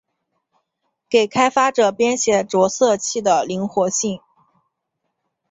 [1.07, 4.19] 给开发者编写着色器的灵活性。